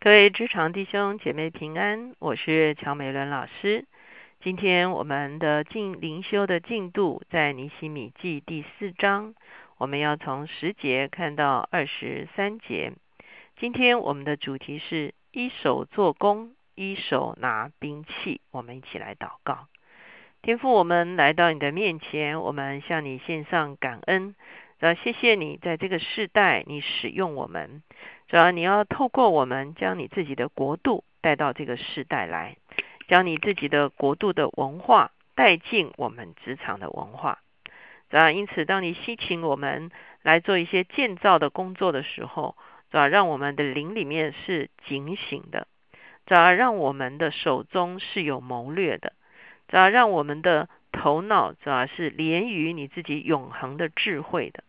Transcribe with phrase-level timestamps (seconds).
[0.00, 3.84] 各位职场弟兄姐妹平安，我是乔美伦老师。
[4.40, 9.34] 今天我们的进灵修的进度在尼西米记第四章，
[9.76, 12.92] 我们要从十节看到二十三节。
[13.58, 18.40] 今天我们的主题是一手做工，一手拿兵器。
[18.52, 19.66] 我们一起来祷告。
[20.42, 24.36] 天父，我们来到你的面前，我们向你献上感恩。
[24.78, 27.82] 主要谢谢你在这个世代，你使用我们。
[28.28, 32.56] 主要你要透过我们，将你自己的国度带到这个世代来，
[33.08, 37.40] 将你自己的国度的文化带进我们职场的文化。
[38.08, 39.90] 主要因此，当你吸请我们
[40.22, 42.56] 来做一些建造的工作的时候，
[42.92, 45.66] 主要让我们的灵里面是警醒的，
[46.24, 49.12] 主要让我们的手中是有谋略的，
[49.66, 54.62] 主要让我们的头脑主要是连于你自己永恒的智慧的。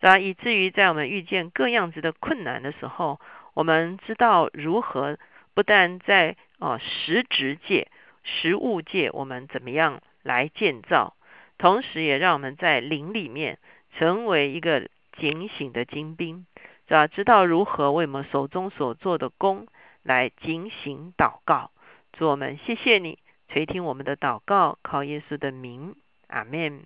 [0.00, 3.20] 啊，以至于在我们遇见各样子的困难的时候，
[3.54, 5.18] 我们知道如何
[5.54, 7.88] 不但在哦实质界、
[8.22, 11.16] 实物界，我们怎么样来建造，
[11.58, 13.58] 同时也让我们在灵里面
[13.98, 16.46] 成为一个警醒的精兵，
[16.86, 17.06] 是吧？
[17.06, 19.66] 知道如何为我们手中所做的工
[20.02, 21.70] 来警醒祷告。
[22.12, 25.96] 主我们谢谢你垂听我们的祷告，靠耶稣的名，
[26.28, 26.82] 阿门。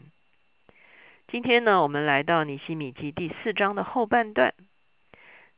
[1.31, 4.53] 今天呢，我们来到尼西米记第四章的后半段。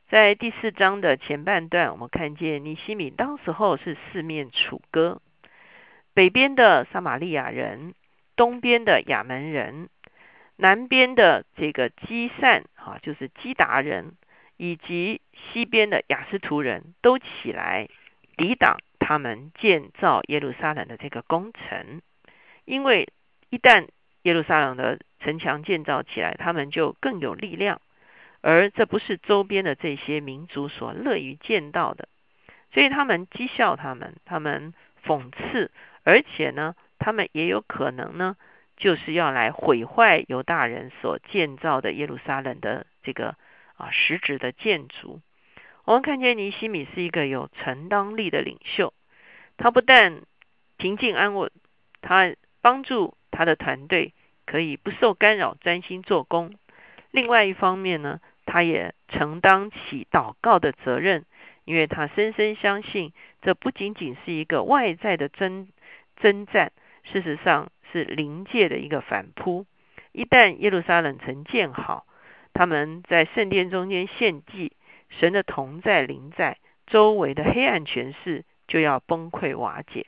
[0.07, 5.19] 在第四章的前半段，我们看见尼西米当时候是四面楚歌，
[6.13, 7.95] 北边的撒玛利亚人，
[8.35, 9.89] 东边的亚门人，
[10.57, 14.11] 南边的这个基善啊，就是基达人，
[14.57, 17.89] 以及西边的雅斯图人都起来
[18.37, 22.03] 抵挡他们建造耶路撒冷的这个工程，
[22.63, 23.09] 因为
[23.49, 23.87] 一旦
[24.23, 27.79] 耶路撒冷的城墙建造起来，他们就更有力量，
[28.41, 32.09] 而这不是周边的这些民族所乐于见到的，
[32.73, 34.73] 所以他们讥笑他们，他们
[35.05, 35.71] 讽刺，
[36.03, 38.35] 而且呢，他们也有可能呢，
[38.77, 43.35] 就是要来毁坏犹大人所建造的耶路撒冷的这个
[43.75, 45.21] 啊实质的建筑。
[45.85, 48.93] 我们看见尼西米是一个有承担力的领袖，
[49.57, 50.21] 他不但
[50.77, 51.51] 平静安稳，
[52.01, 54.13] 他帮助他的团队。
[54.45, 56.53] 可以不受干扰，专心做工。
[57.11, 61.23] 另外一方面呢，他也承担起祷告的责任，
[61.63, 65.69] 因为他深深相信，这不仅仅是一个外在的征
[66.17, 66.73] 征战，
[67.05, 69.65] 事实上是灵界的一个反扑。
[70.11, 72.05] 一旦耶路撒冷城建好，
[72.53, 74.73] 他们在圣殿中间献祭，
[75.09, 80.05] 神的同在临在，周围的黑暗权势就要崩溃瓦解。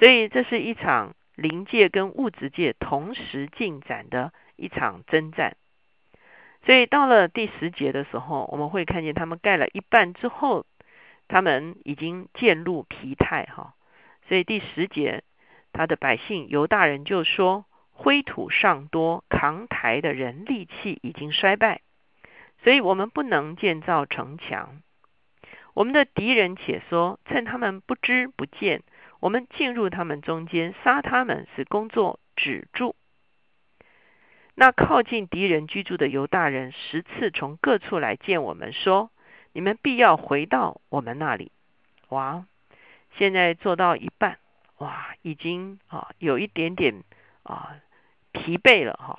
[0.00, 1.14] 所以这是一场。
[1.36, 5.56] 灵界跟物质界同时进展的一场征战，
[6.64, 10.64] 所以到了第十节的时候，我们会看见他们盖了一半之后，
[11.28, 13.74] 他们已经渐入疲态哈。
[14.26, 15.22] 所以第十节，
[15.72, 21.82] 他的百姓犹大人就说：灰土尚多，扛抬的人力气已经衰败，
[22.64, 24.80] 所以我们不能建造城墙。
[25.74, 28.82] 我们的敌人且说，趁他们不知不见。
[29.26, 32.94] 我们进入他们中间，杀他们，使工作止住。
[34.54, 39.10] 那靠近敌人居住的犹大人十次从各处来见我们，说
[39.52, 41.50] ：“你们必要回到我们那里。”
[42.10, 42.46] 哇！
[43.18, 44.38] 现在做到一半，
[44.78, 47.02] 哇，已经啊有一点点
[47.42, 47.74] 啊
[48.30, 49.18] 疲惫了哈。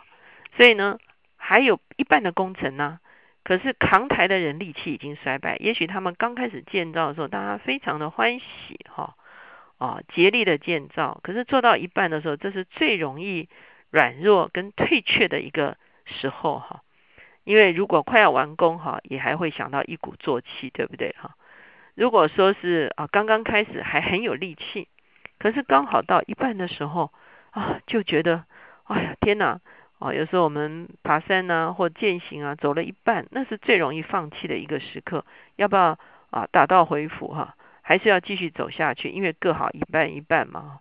[0.56, 0.98] 所以呢，
[1.36, 3.02] 还有一半的工程呢，
[3.44, 5.58] 可是扛台的人力气已经衰败。
[5.58, 9.18] 也许他们刚开始建造的时候，大家非常的欢喜哈。
[9.78, 13.48] 啊，竭力的建造，可是做到一半的时候，这是最容易
[13.90, 16.82] 软弱跟退却的一个时候哈。
[17.44, 21.36] 因为如果快要完工哈，也还会想到一鼓作气，对不对哈？
[21.96, 24.88] 如果说是啊，刚刚开始还很有力气，
[25.40, 27.12] 可是刚好到一半的时候
[27.52, 28.44] 啊，就觉得
[28.86, 29.60] 哎呀天哪！
[30.00, 35.98] 啊，有时候我们爬山啊或践行啊，走了一半，那是最容易放弃的一个时刻，要不要
[36.30, 37.56] 啊打道回府哈？
[37.88, 40.80] 还是要继续走下去，因为各好一半一半嘛，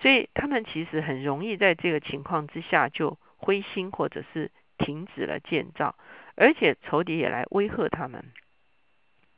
[0.00, 5.96] 所以他们其实很容易在这个情况之下就灰心，或者是停止了建造，
[6.36, 8.24] 而且仇敌也来威吓他们，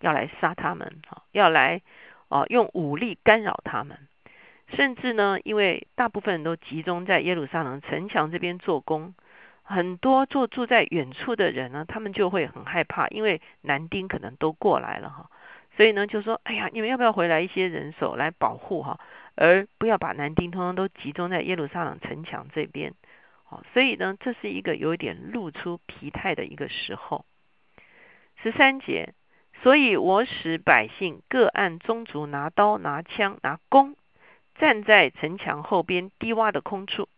[0.00, 1.00] 要来杀他们，
[1.32, 1.80] 要来
[2.28, 3.96] 哦用武力干扰他们，
[4.76, 9.14] 甚至呢，因为大部分人都集中在耶路撒冷城墙这边做工，
[9.62, 15.30] 很多做住在远处的人呢，他们就会很害怕，因为男丁可能都过来了，哈。
[15.76, 19.00] 所以呢，就说，哎呀，你们要不要回来一些人手来保护哈，
[19.34, 22.92] 而不要把男丁通通都集中在耶路撒冷城墙这边。
[23.48, 27.24] 哦，所以呢，这是一个有点露出疲态的一个时候。
[28.42, 29.14] 十三节，
[29.62, 33.96] 所以我使百姓各按宗族拿刀、拿枪、拿弓，
[34.56, 37.08] 站在城墙后边低洼的空处。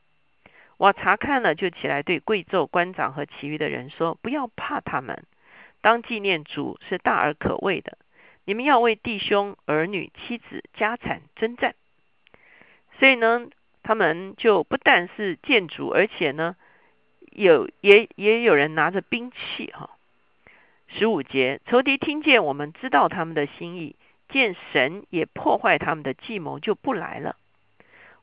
[0.79, 5.25] 我查看了，就起来对贵胄官长和其余的人说：“不要怕他们，
[5.81, 7.99] 当纪念主是大而可畏的。
[8.45, 11.75] 你们要为弟兄、儿女、妻子、家产征战。”
[12.99, 13.47] 所以呢，
[13.83, 16.57] 他们就不但是建主，而且呢，
[17.31, 19.91] 有也也有人拿着兵器哈。
[20.89, 23.97] 十五节，仇敌听见我们知道他们的心意，
[24.29, 27.37] 见神也破坏他们的计谋，就不来了。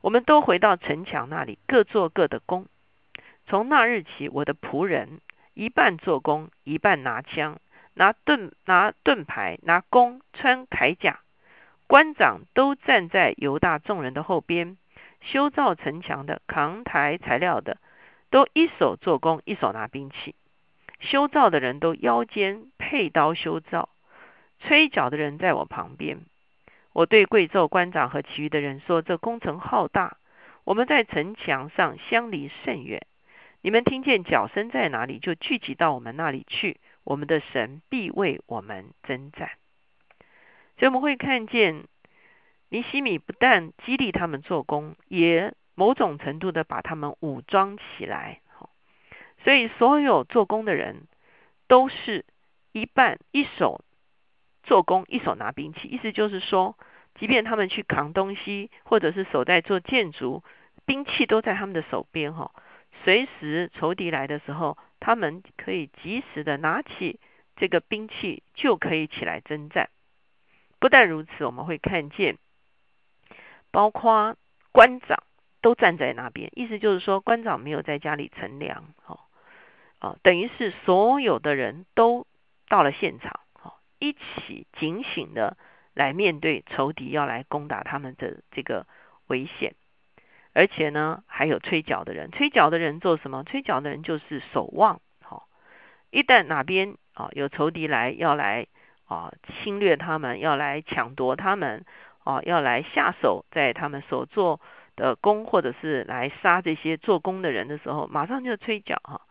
[0.00, 2.66] 我们都回到城墙那里，各做各的工。
[3.46, 5.20] 从那日起，我的仆人
[5.52, 7.58] 一半做工，一半拿枪、
[7.94, 11.20] 拿盾、拿盾牌、拿弓、穿铠甲。
[11.86, 14.76] 官长都站在犹大众人的后边，
[15.20, 17.78] 修造城墙的、扛抬材料的，
[18.30, 20.34] 都一手做工，一手拿兵器。
[21.00, 23.88] 修造的人都腰间佩刀修造，
[24.60, 26.18] 吹角的人在我旁边。
[26.92, 30.16] 我对贵胄官长和其余的人说：“这工程浩大，
[30.64, 33.06] 我们在城墙上相离甚远。
[33.62, 36.78] 你们听见脚声在哪里，就聚集到我们那里去。
[37.04, 39.50] 我们的神必为我们征战。”
[40.78, 41.84] 所以我们会看见
[42.68, 48.40] 尼西米不但激励他们做工，也某种程度的把他们武装起来。
[49.44, 51.06] 所以所有做工的人
[51.66, 52.24] 都是
[52.72, 53.84] 一半一手。
[54.62, 56.76] 做工一手拿兵器，意思就是说，
[57.14, 60.44] 即便他们去扛东西，或者是守在做建筑，
[60.84, 62.52] 兵器都在他们的手边哈。
[63.02, 67.18] 随时仇敌来的时候，他们可以及时的拿起
[67.56, 69.90] 这个兵器，就可以起来征战。
[70.78, 72.38] 不但如此，我们会看见，
[73.70, 74.36] 包括
[74.70, 75.24] 官长
[75.60, 79.20] 都站在那边，意思就是说，官长没有在家里乘凉，哦，
[80.00, 82.26] 哦，等于是所有的人都
[82.68, 83.40] 到了现场。
[84.02, 85.58] 一起警醒的
[85.92, 88.86] 来面对仇敌要来攻打他们的这个
[89.26, 89.74] 危险，
[90.52, 92.30] 而且呢，还有吹角的人。
[92.30, 93.44] 吹角的人做什么？
[93.44, 95.00] 吹角的人就是守望。
[95.22, 95.48] 好，
[96.10, 98.66] 一旦哪边啊有仇敌来要来
[99.06, 99.32] 啊
[99.62, 101.84] 侵略他们，要来抢夺他们
[102.24, 104.60] 啊，要来下手在他们所做
[104.96, 109.22] 的工，或者是来杀这些做工的人的时候，马上就吹角哈，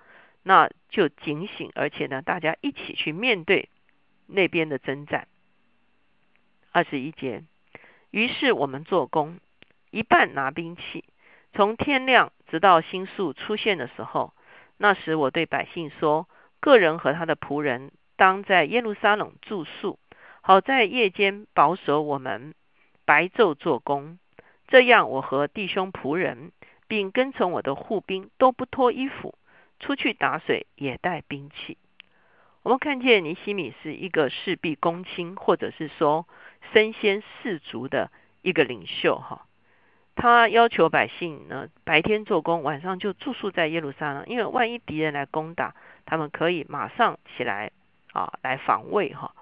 [0.44, 3.70] 那就警醒，而且呢，大家一起去面对。
[4.32, 5.28] 那边的征战，
[6.72, 7.44] 二十一节。
[8.12, 9.40] 于是我们做工，
[9.92, 11.04] 一半拿兵器，
[11.54, 14.34] 从天亮直到星宿出现的时候。
[14.78, 20.00] 那时我对百姓说：个人和他的仆人当在耶路撒冷住宿，
[20.42, 22.54] 好在夜间保守我们，
[23.04, 24.20] 白昼做工。
[24.68, 26.52] 这样，我和弟兄仆人，
[26.88, 29.36] 并跟从我的护兵都不脱衣服，
[29.80, 31.78] 出去打水也带兵器。
[32.62, 36.28] 我们看见尼西米是一个事必躬亲，或者是说
[36.72, 38.12] 身先士卒的
[38.42, 39.48] 一个领袖哈。
[40.16, 45.76] 他要求百姓呢白天做工，晚上就住宿在耶路撒冷，因为万一敌人来攻打，
[46.06, 47.72] 他们可以马上起来
[48.14, 49.34] 啊来防卫哈。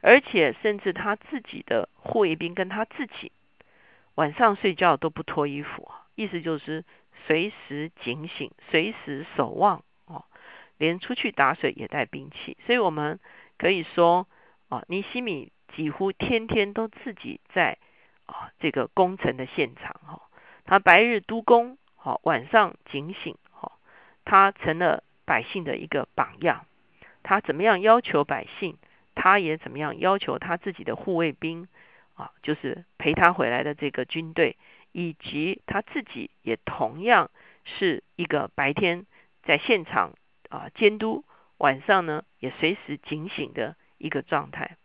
[0.00, 3.32] 而且甚至他自己的护卫兵跟他自己
[4.16, 6.84] 晚上睡觉都不脱衣服，意思就是
[7.26, 10.24] 随时警醒，随时守望哦。
[10.76, 13.20] 连出去打水也带兵器，所以我们
[13.56, 14.26] 可以说，
[14.68, 17.78] 啊，尼西米几乎天天都自己在
[18.34, 20.20] 啊这个工程的现场哈。
[20.64, 23.36] 他白日督工，好晚上警醒，
[24.24, 26.66] 他成了百姓的一个榜样。
[27.22, 28.76] 他怎么样要求百姓，
[29.14, 31.68] 他也怎么样要求他自己的护卫兵
[32.14, 34.56] 啊，就是陪他回来的这个军队，
[34.92, 37.30] 以及他自己也同样
[37.64, 39.06] 是一个白天
[39.44, 40.12] 在现场。
[40.50, 41.24] 啊，监督
[41.58, 44.76] 晚上呢也随时警醒的一个状态。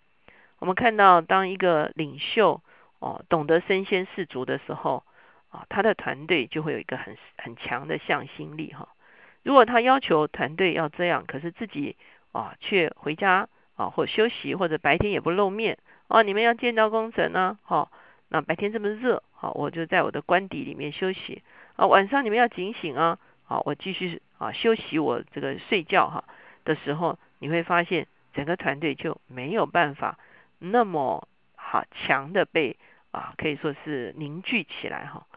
[0.58, 2.64] 我们看到，当一个领袖
[3.00, 5.04] 哦懂得身先士卒的时候
[5.50, 8.88] 啊，他的团队就会有一个很很强的向心力哈。
[9.44, 11.96] 如果他要求团队要这样，可是自己
[12.32, 15.78] 啊却回家啊或休息，或者白天也不露面
[16.08, 17.92] 哦，你们要建造工程呢，好，
[18.28, 21.42] 那白天这么热，好，我就在我的官邸里面休息
[21.76, 23.18] 啊，晚上你们要警醒啊。
[23.44, 26.24] 好，我继续啊休息，我这个睡觉哈
[26.66, 30.20] 的时候，你会发现整个团队就没有办法
[30.60, 31.28] 那么
[31.70, 32.78] 好强的被
[33.12, 35.28] 啊可以说是凝聚起来哈。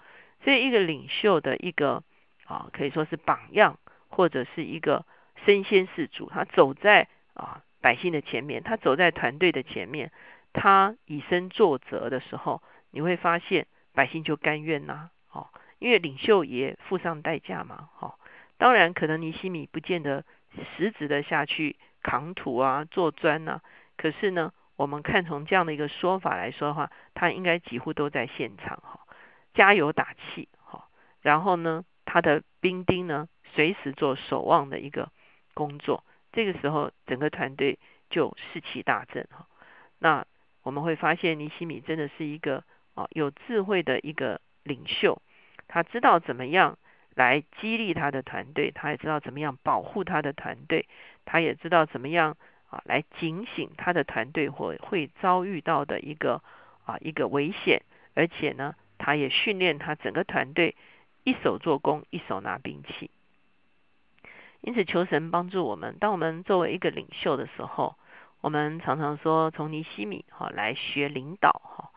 [0.43, 2.03] 所以一个领袖的一个
[2.47, 5.05] 啊可以说是榜样，或者是一个
[5.45, 10.11] 身先士卒，他走在啊百姓的前面，他走在团队的前面，
[10.55, 15.49] 他以身作则的时候，你会发现百姓就甘愿呐，哦。
[15.79, 18.15] 因为领袖也付上代价嘛，哈，
[18.57, 20.25] 当然可能尼西米不见得
[20.77, 23.61] 实质的下去扛土啊、做砖呐，
[23.97, 28.99] 可是呢，我们看从这样的一个说法来说的话，他应该几乎都在现场哈，
[29.55, 30.89] 加油打气哈。
[31.21, 35.09] 然后呢，他的兵丁呢，随时做守望的一个
[35.55, 36.03] 工作。
[36.33, 37.79] 这个时候，整个团队
[38.11, 39.47] 就士气大振哈。
[40.01, 40.27] 那
[40.65, 45.23] 我们会发现，尼西米真的是一个啊有智慧的一个领袖，
[45.69, 46.77] 他知道怎么样
[47.15, 50.89] 来激励他的团队，他也知道怎么样保护他的团队，
[51.25, 52.37] 他也知道怎么样
[52.73, 56.43] 啊来警醒他的团队或会遭遇到的一个
[56.87, 57.83] 啊一个危险，
[58.15, 60.75] 而且呢，他也训练他整个团队
[61.23, 63.11] 一手做工，一手拿兵器。
[64.63, 65.97] 因此，求神帮助我们。
[66.01, 67.97] 当我们作为一个领袖的时候，
[68.41, 71.91] 我们常常说从尼西米哈来学领导哈。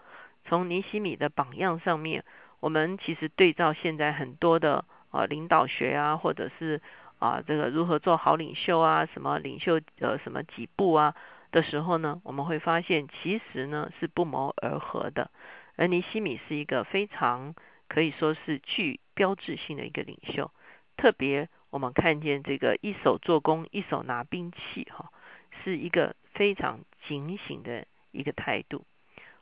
[0.45, 2.25] 从尼西米的榜样上面，
[2.59, 6.81] 我们其实对照现在很多的啊领导学啊，或者是
[7.19, 11.15] 啊这个如何做好领袖啊，什么领袖呃什么几步啊
[11.51, 15.29] 的时候呢，我们会发现其实呢是不谋而合的。
[15.75, 17.53] 而尼西米是一个非常
[17.87, 20.51] 可以说是具标志性的一个领袖，
[20.97, 21.49] 特别。
[21.71, 25.11] 我们看见这个一手做工，一手拿兵器，哈，
[25.61, 28.85] 是一个非常警醒的一个态度。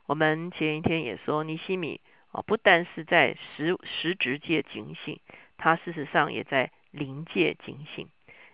[0.06, 2.00] 我们前一天也说，尼西米
[2.32, 5.20] 啊，不但是在实实职界警醒，
[5.58, 8.08] 他事实上也在临界警醒。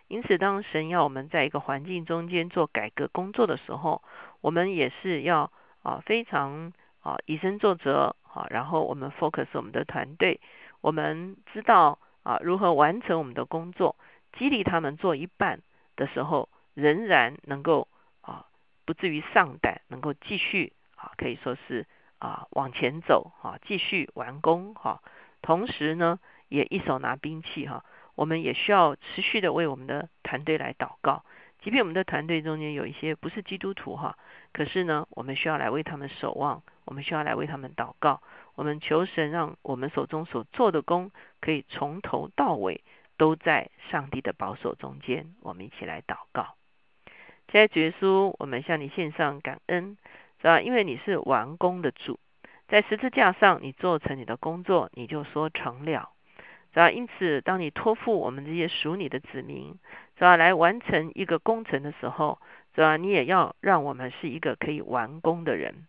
[0.08, 4.02] 因此，当神要我们在一个环境中间做改革工作的时候，
[4.40, 10.40] 我们也是要啊非常啊以身作则啊，然后我们 focus 我们的团队，
[10.80, 11.98] 我们知道。
[12.22, 13.96] 啊，如何完成我们的工作？
[14.36, 15.62] 激励他们做一半
[15.96, 17.88] 的时候，仍然能够
[18.20, 18.44] 啊，
[18.84, 21.86] 不至于上胆，能够继续啊，可以说是
[22.18, 25.00] 啊往前走啊，继续完工哈。
[25.40, 27.86] 同时呢，也一手拿兵器哈。
[28.20, 31.24] 我们也需要持续的为我们的团队来祷告，
[31.62, 34.18] 即便我们的团队中间有一些不是基督徒哈，
[34.52, 38.20] 可是呢，我们需要来为他们守望，我们需要来为他们祷告。
[38.56, 41.10] 我们求神让我们手中所做的工，
[41.40, 42.84] 可以从头到尾
[43.16, 45.34] 都在上帝的保守中间。
[45.40, 46.56] 我们一起来祷告。
[47.48, 49.96] 在主耶稣，我们向你献上感恩，
[50.42, 50.60] 是吧？
[50.60, 52.20] 因为你是完工的主，
[52.68, 56.10] 在十字架上你做成你的工作，你就说成了，
[56.72, 56.90] 是吧？
[56.90, 59.78] 因此，当你托付我们这些属你的子民，
[60.16, 60.36] 是吧？
[60.36, 62.38] 来完成一个工程的时候，
[62.74, 62.96] 是吧？
[62.96, 65.86] 你也要让我们是一个可以完工的人。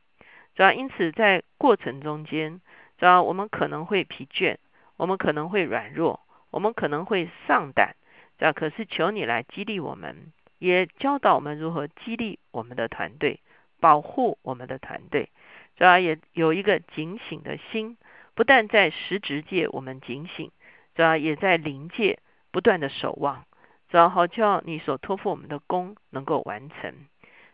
[0.56, 2.62] 主要因此，在过程中间，
[2.98, 4.58] 主要我们可能会疲倦，
[4.98, 6.20] 我们可能会软弱，
[6.50, 7.96] 我们可能会丧胆。
[8.38, 13.40] 主要可是求你来激励我们，也教导我们如何激励我们的团队，
[13.80, 15.30] 保护我们的团队。
[15.78, 17.98] 主要也有一个警醒的心，
[18.34, 20.52] 不但在实职界我们警醒，
[20.96, 22.20] 主要也在灵界
[22.52, 23.46] 不断的守望。
[23.90, 26.94] 主要好叫你所托付我们的功能够完成，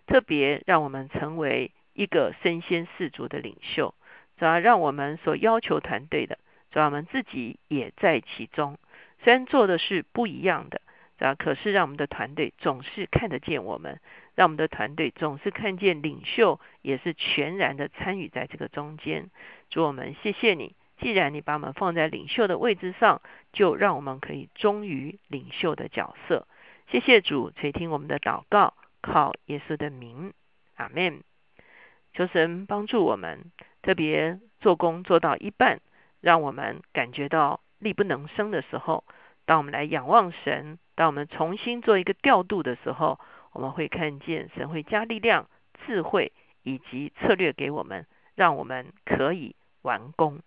[0.05, 1.71] 特别让我们成为。
[1.99, 3.95] 一个身先士卒的领袖，
[4.37, 6.37] 主要让我们所要求团队的，
[6.69, 8.77] 主要我们自己也在其中。
[9.23, 10.79] 虽然做的是不一样的，
[11.17, 13.99] 主要可是让我们的团队总是看得见我们，
[14.35, 19.31] 让我们的团队总是看见领袖也是全然的参与在这个中间。
[19.71, 23.21] 主我们谢谢你，既然你把我们放在领袖的位置上，
[23.53, 26.47] 就让我们可以忠于领袖的角色。
[26.89, 30.33] 谢谢主垂听我们的祷告，靠耶稣的名，
[30.75, 31.23] 阿门。
[32.13, 33.51] 求神帮助我们，
[33.81, 35.81] 特别做工做到一半，
[36.19, 39.03] 让我们感觉到力不能生的时候，
[39.45, 43.19] 当我们来仰望神，当我们重新做一个调度的时候，
[43.51, 45.47] 我们会看见神会加力量、
[45.85, 46.31] 智慧
[46.63, 50.41] 以及策略给我们，让我们可以完工。